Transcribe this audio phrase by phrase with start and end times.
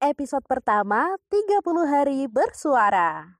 [0.00, 3.36] episode pertama 30 hari bersuara.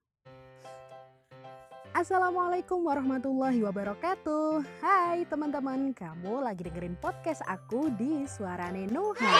[1.97, 4.63] Assalamualaikum warahmatullahi wabarakatuh.
[4.85, 9.35] Hai teman-teman, kamu lagi dengerin podcast aku di Suara Nenuha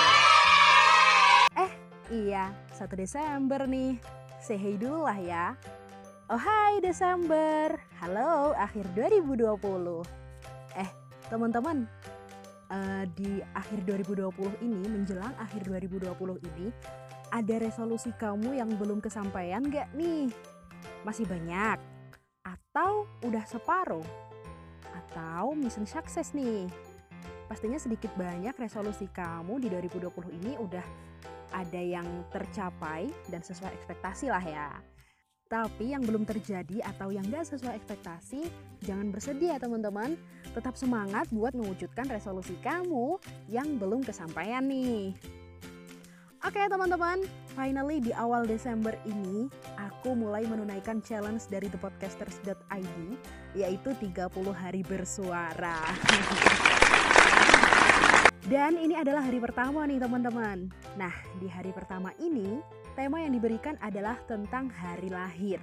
[1.61, 1.73] Eh,
[2.09, 4.01] iya, 1 Desember nih.
[4.41, 5.47] Say hey dulu lah ya.
[6.33, 7.77] Oh hai Desember.
[8.01, 10.09] Halo, akhir 2020
[10.73, 10.89] Eh,
[11.29, 11.85] teman-teman
[12.71, 14.31] uh, Di akhir 2020
[14.65, 16.15] ini, menjelang akhir 2020
[16.55, 16.73] ini
[17.35, 20.31] Ada resolusi kamu yang belum kesampaian gak nih?
[21.05, 22.01] Masih banyak?
[22.71, 24.07] atau udah separuh
[24.87, 26.71] atau mission sukses nih
[27.51, 30.87] pastinya sedikit banyak resolusi kamu di 2020 ini udah
[31.51, 34.71] ada yang tercapai dan sesuai ekspektasi lah ya
[35.51, 38.47] tapi yang belum terjadi atau yang gak sesuai ekspektasi
[38.87, 40.15] jangan bersedih ya teman-teman.
[40.55, 43.19] Tetap semangat buat mewujudkan resolusi kamu
[43.51, 45.13] yang belum kesampaian nih.
[46.41, 47.21] Oke teman-teman,
[47.53, 52.97] finally di awal Desember ini aku mulai menunaikan challenge dari thepodcasters.id
[53.53, 55.77] yaitu 30 hari bersuara.
[58.51, 60.67] Dan ini adalah hari pertama nih teman-teman.
[60.99, 62.59] Nah, di hari pertama ini
[62.99, 65.63] tema yang diberikan adalah tentang hari lahir.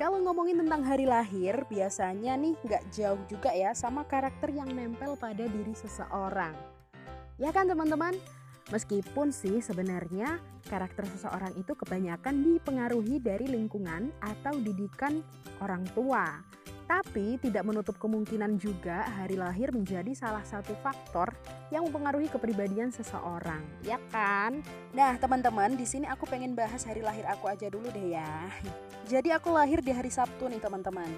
[0.00, 5.20] Kalau ngomongin tentang hari lahir, biasanya nih nggak jauh juga ya sama karakter yang nempel
[5.20, 6.56] pada diri seseorang.
[7.36, 8.16] Ya kan teman-teman?
[8.72, 10.40] Meskipun sih sebenarnya
[10.72, 15.20] karakter seseorang itu kebanyakan dipengaruhi dari lingkungan atau didikan
[15.60, 16.40] orang tua.
[16.92, 21.32] Tapi tidak menutup kemungkinan juga hari lahir menjadi salah satu faktor
[21.72, 24.60] yang mempengaruhi kepribadian seseorang, ya kan?
[24.92, 28.44] Nah, teman-teman, di sini aku pengen bahas hari lahir aku aja dulu deh ya.
[29.08, 31.08] Jadi aku lahir di hari Sabtu nih, teman-teman.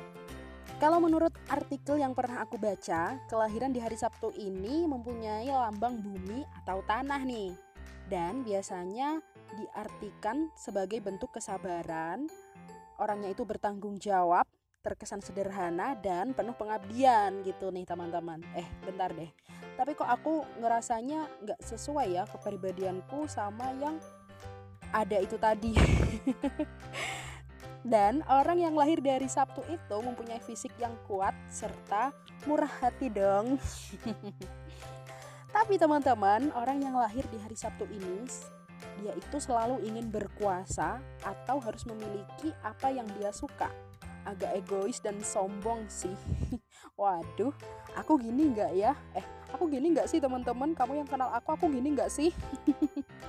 [0.79, 6.47] Kalau menurut artikel yang pernah aku baca, kelahiran di hari Sabtu ini mempunyai lambang bumi
[6.63, 7.51] atau tanah nih.
[8.07, 9.19] Dan biasanya
[9.59, 12.31] diartikan sebagai bentuk kesabaran,
[13.03, 14.47] orangnya itu bertanggung jawab,
[14.85, 18.45] terkesan sederhana dan penuh pengabdian gitu nih teman-teman.
[18.53, 19.33] Eh, bentar deh.
[19.81, 23.97] Tapi kok aku ngerasanya nggak sesuai ya kepribadianku sama yang
[24.93, 25.73] ada itu tadi.
[27.85, 32.13] Dan orang yang lahir dari Sabtu itu mempunyai fisik yang kuat serta
[32.45, 33.61] murah hati dong.
[35.55, 38.25] Tapi teman-teman, orang yang lahir di hari Sabtu ini
[39.01, 43.69] dia itu selalu ingin berkuasa atau harus memiliki apa yang dia suka.
[44.25, 46.13] Agak egois dan sombong sih.
[47.01, 47.53] Waduh,
[47.97, 48.93] aku gini nggak ya?
[49.13, 50.73] Eh, aku gini nggak sih teman-teman?
[50.73, 52.33] Kamu yang kenal aku, aku gini nggak sih?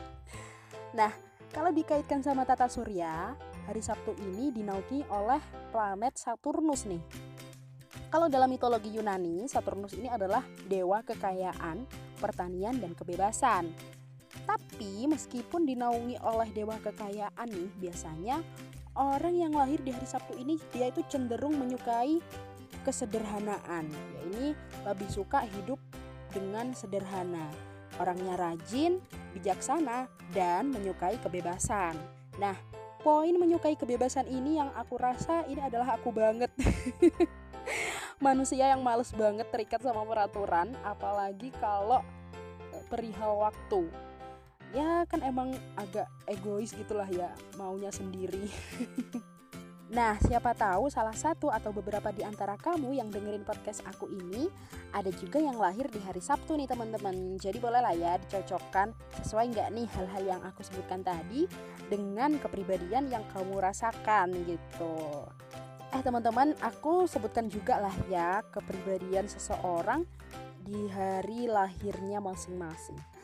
[0.98, 1.12] nah,
[1.56, 3.36] kalau dikaitkan sama tata surya,
[3.66, 5.42] hari Sabtu ini dinaungi oleh
[5.74, 7.02] planet Saturnus nih.
[8.12, 11.84] Kalau dalam mitologi Yunani, Saturnus ini adalah dewa kekayaan,
[12.22, 13.74] pertanian, dan kebebasan.
[14.46, 18.40] Tapi meskipun dinaungi oleh dewa kekayaan nih, biasanya
[18.96, 22.24] orang yang lahir di hari Sabtu ini dia itu cenderung menyukai
[22.88, 23.92] kesederhanaan.
[23.92, 24.48] Ya ini
[24.88, 25.78] lebih suka hidup
[26.32, 27.52] dengan sederhana.
[27.96, 29.00] Orangnya rajin,
[29.32, 31.96] bijaksana, dan menyukai kebebasan.
[32.36, 32.60] Nah,
[33.06, 36.52] poin menyukai kebebasan ini yang aku rasa ini adalah aku banget
[38.26, 42.02] manusia yang males banget terikat sama peraturan apalagi kalau
[42.90, 43.86] perihal waktu
[45.06, 48.46] kan emang agak egois gitulah ya maunya sendiri
[49.86, 54.50] Nah, siapa tahu salah satu atau beberapa di antara kamu yang dengerin podcast aku ini
[54.90, 57.38] ada juga yang lahir di hari Sabtu nih teman-teman.
[57.38, 61.46] Jadi bolehlah ya dicocokkan sesuai nggak nih hal-hal yang aku sebutkan tadi
[61.86, 65.30] dengan kepribadian yang kamu rasakan gitu.
[65.94, 70.02] Eh teman-teman, aku sebutkan juga lah ya kepribadian seseorang
[70.66, 73.15] di hari lahirnya masing-masing.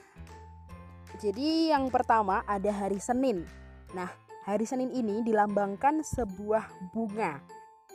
[1.19, 3.43] Jadi yang pertama ada hari Senin.
[3.91, 4.07] Nah,
[4.41, 7.37] Hari Senin ini dilambangkan sebuah bunga.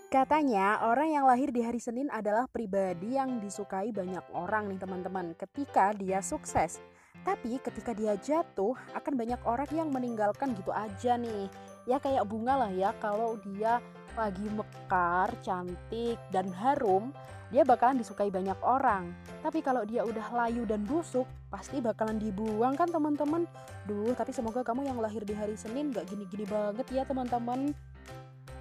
[0.06, 5.34] Katanya orang yang lahir di hari Senin adalah pribadi yang disukai banyak orang nih teman-teman
[5.34, 6.78] ketika dia sukses.
[7.26, 11.50] Tapi ketika dia jatuh akan banyak orang yang meninggalkan gitu aja nih.
[11.82, 13.82] Ya kayak bunga lah ya kalau dia
[14.16, 17.12] lagi mekar, cantik, dan harum,
[17.52, 19.14] dia bakalan disukai banyak orang.
[19.44, 23.46] Tapi kalau dia udah layu dan busuk, pasti bakalan dibuang kan teman-teman.
[23.86, 27.70] Duh, tapi semoga kamu yang lahir di hari Senin gak gini-gini banget ya teman-teman.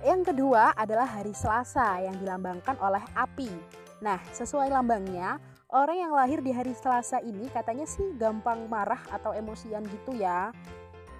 [0.06, 3.50] Yang kedua adalah hari Selasa yang dilambangkan oleh api.
[4.06, 5.42] Nah, sesuai lambangnya,
[5.74, 10.54] orang yang lahir di hari Selasa ini katanya sih gampang marah atau emosian gitu ya.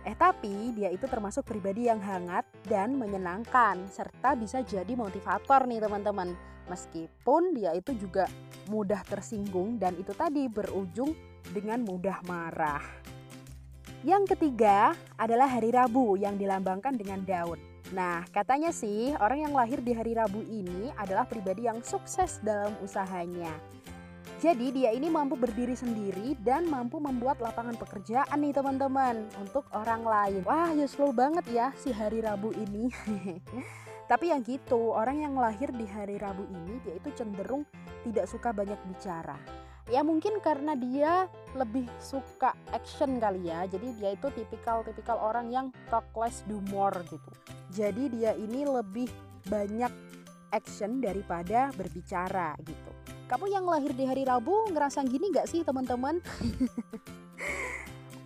[0.06, 5.82] Eh tapi dia itu termasuk pribadi yang hangat dan menyenangkan serta bisa jadi motivator nih
[5.82, 6.38] teman-teman.
[6.70, 8.30] Meskipun dia itu juga
[8.70, 11.14] mudah tersinggung dan itu tadi berujung
[11.50, 12.86] dengan mudah marah.
[14.06, 17.58] Yang ketiga adalah hari Rabu yang dilambangkan dengan daun.
[17.90, 22.74] Nah, katanya sih orang yang lahir di hari Rabu ini adalah pribadi yang sukses dalam
[22.86, 23.50] usahanya.
[24.40, 30.04] Jadi dia ini mampu berdiri sendiri dan mampu membuat lapangan pekerjaan nih teman-teman untuk orang
[30.04, 30.42] lain.
[30.44, 32.92] Wah, useful banget ya si hari Rabu ini.
[34.12, 37.66] Tapi yang gitu, orang yang lahir di hari Rabu ini dia itu cenderung
[38.06, 39.40] tidak suka banyak bicara
[39.86, 45.68] ya mungkin karena dia lebih suka action kali ya jadi dia itu tipikal-tipikal orang yang
[45.94, 47.32] talk less do more gitu
[47.70, 49.10] jadi dia ini lebih
[49.46, 49.94] banyak
[50.50, 52.92] action daripada berbicara gitu
[53.26, 56.22] kamu yang lahir di hari Rabu ngerasa gini gak sih teman-teman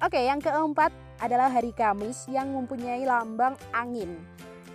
[0.06, 4.16] Oke yang keempat adalah hari Kamis yang mempunyai lambang angin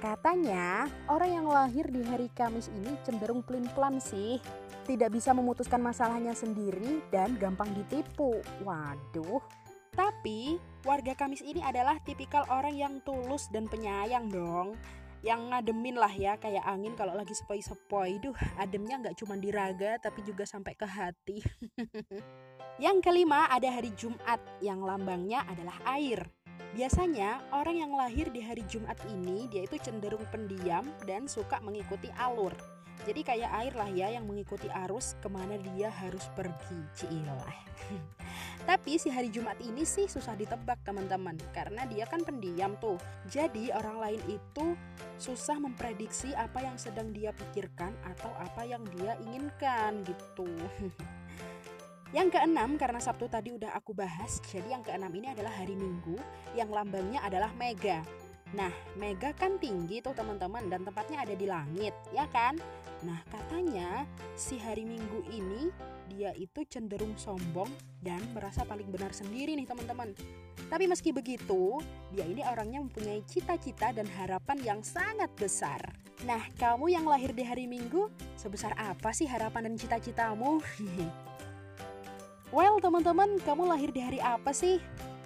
[0.04, 4.36] Katanya orang yang lahir di hari Kamis ini cenderung pelin-pelan sih
[4.84, 8.36] tidak bisa memutuskan masalahnya sendiri dan gampang ditipu.
[8.60, 9.40] Waduh.
[9.96, 14.76] Tapi warga Kamis ini adalah tipikal orang yang tulus dan penyayang dong.
[15.24, 18.20] Yang ngademin lah ya kayak angin kalau lagi sepoi-sepoi.
[18.20, 21.40] Duh, ademnya nggak cuma di raga tapi juga sampai ke hati.
[22.84, 26.28] yang kelima ada hari Jumat yang lambangnya adalah air.
[26.76, 32.12] Biasanya orang yang lahir di hari Jumat ini dia itu cenderung pendiam dan suka mengikuti
[32.20, 32.52] alur.
[33.02, 37.42] Jadi kayak air lah ya yang mengikuti arus ke mana dia harus pergi Cilah
[38.70, 42.96] Tapi si hari Jumat ini sih susah ditebak teman-teman Karena dia kan pendiam tuh.
[43.28, 44.78] Jadi orang lain itu
[45.20, 50.48] susah memprediksi apa yang sedang dia pikirkan Atau apa yang dia inginkan gitu.
[52.14, 56.14] Yang keenam karena Sabtu tadi udah aku bahas Jadi yang keenam ini adalah hari Minggu
[56.54, 58.06] Yang lambangnya adalah Mega
[58.54, 62.54] Nah, Mega kan tinggi tuh teman-teman dan tempatnya ada di langit, ya kan?
[63.02, 64.06] Nah, katanya
[64.38, 65.74] si hari Minggu ini
[66.14, 67.66] dia itu cenderung sombong
[67.98, 70.14] dan merasa paling benar sendiri nih teman-teman.
[70.70, 71.82] Tapi meski begitu,
[72.14, 75.82] dia ini orangnya mempunyai cita-cita dan harapan yang sangat besar.
[76.22, 78.06] Nah, kamu yang lahir di hari Minggu,
[78.38, 80.62] sebesar apa sih harapan dan cita-citamu?
[82.54, 84.78] well, teman-teman, kamu lahir di hari apa sih?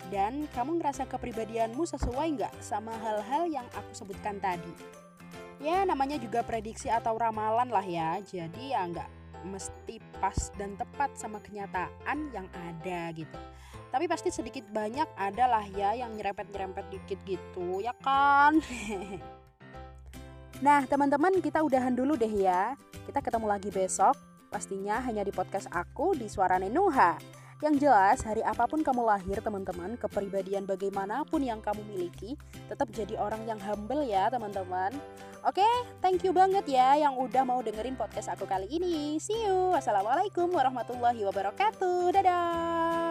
[0.09, 4.73] Dan kamu ngerasa kepribadianmu sesuai nggak sama hal-hal yang aku sebutkan tadi?
[5.61, 9.11] Ya namanya juga prediksi atau ramalan lah ya, jadi ya nggak
[9.45, 13.39] mesti pas dan tepat sama kenyataan yang ada gitu.
[13.89, 18.61] Tapi pasti sedikit banyak adalah ya yang nyerempet-nyerempet dikit gitu, ya kan?
[20.65, 22.73] nah teman-teman kita udahan dulu deh ya.
[23.05, 24.17] Kita ketemu lagi besok,
[24.53, 27.38] pastinya hanya di podcast aku di Suara Nenuha.
[27.59, 32.39] Yang jelas, hari apa pun kamu lahir, teman-teman, kepribadian bagaimanapun yang kamu miliki,
[32.71, 34.95] tetap jadi orang yang humble ya, teman-teman.
[35.43, 35.67] Oke,
[35.99, 39.19] thank you banget ya yang udah mau dengerin podcast aku kali ini.
[39.19, 39.75] See you.
[39.75, 42.15] Wassalamualaikum warahmatullahi wabarakatuh.
[42.15, 43.08] Dadah.